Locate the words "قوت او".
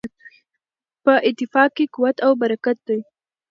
1.93-2.31